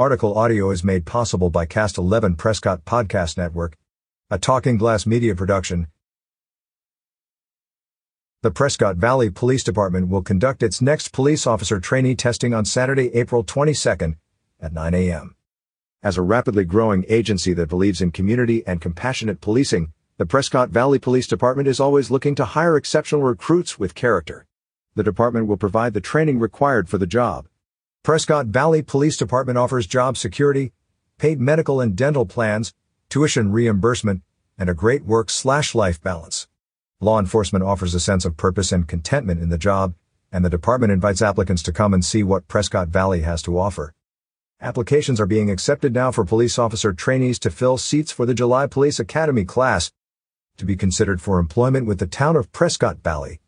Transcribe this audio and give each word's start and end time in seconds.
Article 0.00 0.38
audio 0.38 0.70
is 0.70 0.82
made 0.82 1.04
possible 1.04 1.50
by 1.50 1.66
Cast 1.66 1.98
11 1.98 2.36
Prescott 2.36 2.86
Podcast 2.86 3.36
Network, 3.36 3.76
a 4.30 4.38
Talking 4.38 4.78
Glass 4.78 5.04
media 5.04 5.34
production. 5.34 5.88
The 8.40 8.50
Prescott 8.50 8.96
Valley 8.96 9.28
Police 9.28 9.62
Department 9.62 10.08
will 10.08 10.22
conduct 10.22 10.62
its 10.62 10.80
next 10.80 11.12
police 11.12 11.46
officer 11.46 11.78
trainee 11.78 12.14
testing 12.14 12.54
on 12.54 12.64
Saturday, 12.64 13.14
April 13.14 13.44
22nd 13.44 14.16
at 14.58 14.72
9 14.72 14.94
a.m. 14.94 15.36
As 16.02 16.16
a 16.16 16.22
rapidly 16.22 16.64
growing 16.64 17.04
agency 17.06 17.52
that 17.52 17.68
believes 17.68 18.00
in 18.00 18.10
community 18.10 18.66
and 18.66 18.80
compassionate 18.80 19.42
policing, 19.42 19.92
the 20.16 20.24
Prescott 20.24 20.70
Valley 20.70 20.98
Police 20.98 21.26
Department 21.26 21.68
is 21.68 21.78
always 21.78 22.10
looking 22.10 22.34
to 22.36 22.46
hire 22.46 22.74
exceptional 22.74 23.20
recruits 23.20 23.78
with 23.78 23.94
character. 23.94 24.46
The 24.94 25.04
department 25.04 25.46
will 25.46 25.58
provide 25.58 25.92
the 25.92 26.00
training 26.00 26.38
required 26.38 26.88
for 26.88 26.96
the 26.96 27.06
job. 27.06 27.48
Prescott 28.02 28.46
Valley 28.46 28.80
Police 28.80 29.18
Department 29.18 29.58
offers 29.58 29.86
job 29.86 30.16
security, 30.16 30.72
paid 31.18 31.38
medical 31.38 31.82
and 31.82 31.94
dental 31.94 32.24
plans, 32.24 32.72
tuition 33.10 33.52
reimbursement, 33.52 34.22
and 34.56 34.70
a 34.70 34.74
great 34.74 35.04
work-slash-life 35.04 36.00
balance. 36.00 36.48
Law 37.00 37.18
enforcement 37.18 37.62
offers 37.62 37.94
a 37.94 38.00
sense 38.00 38.24
of 38.24 38.38
purpose 38.38 38.72
and 38.72 38.88
contentment 38.88 39.42
in 39.42 39.50
the 39.50 39.58
job, 39.58 39.92
and 40.32 40.42
the 40.42 40.48
department 40.48 40.90
invites 40.90 41.20
applicants 41.20 41.62
to 41.62 41.72
come 41.72 41.92
and 41.92 42.02
see 42.02 42.22
what 42.22 42.48
Prescott 42.48 42.88
Valley 42.88 43.20
has 43.20 43.42
to 43.42 43.58
offer. 43.58 43.92
Applications 44.62 45.20
are 45.20 45.26
being 45.26 45.50
accepted 45.50 45.92
now 45.92 46.10
for 46.10 46.24
police 46.24 46.58
officer 46.58 46.94
trainees 46.94 47.38
to 47.40 47.50
fill 47.50 47.76
seats 47.76 48.10
for 48.10 48.24
the 48.24 48.32
July 48.32 48.66
Police 48.66 48.98
Academy 48.98 49.44
class. 49.44 49.92
To 50.56 50.64
be 50.64 50.74
considered 50.74 51.20
for 51.20 51.38
employment 51.38 51.86
with 51.86 51.98
the 51.98 52.06
town 52.06 52.34
of 52.34 52.50
Prescott 52.50 53.02
Valley, 53.04 53.40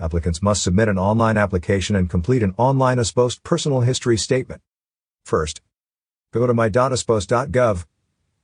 applicants 0.00 0.42
must 0.42 0.62
submit 0.62 0.88
an 0.88 0.98
online 0.98 1.36
application 1.36 1.96
and 1.96 2.08
complete 2.08 2.42
an 2.42 2.54
online 2.56 2.98
AZPOST 2.98 3.42
personal 3.42 3.80
history 3.80 4.16
statement. 4.16 4.62
First, 5.24 5.60
go 6.32 6.46
to 6.46 6.54
my.azpost.gov, 6.54 7.86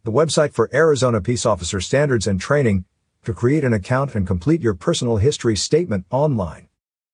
the 0.02 0.12
website 0.12 0.52
for 0.52 0.68
Arizona 0.74 1.20
Peace 1.20 1.46
Officer 1.46 1.80
Standards 1.80 2.27
and 2.27 2.41
Training, 2.41 2.84
to 3.25 3.32
create 3.32 3.64
an 3.64 3.72
account 3.72 4.14
and 4.14 4.27
complete 4.27 4.60
your 4.60 4.75
personal 4.75 5.16
history 5.16 5.56
statement 5.56 6.05
online. 6.10 6.69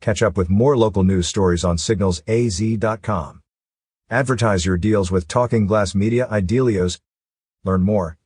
Catch 0.00 0.22
up 0.22 0.36
with 0.36 0.50
more 0.50 0.76
local 0.76 1.04
news 1.04 1.28
stories 1.28 1.64
on 1.64 1.76
signalsaz.com. 1.76 3.42
Advertise 4.10 4.66
your 4.66 4.76
deals 4.76 5.10
with 5.10 5.26
Talking 5.26 5.66
Glass 5.66 5.94
Media 5.94 6.28
Idealios. 6.30 7.00
Learn 7.64 7.82
more 7.82 8.18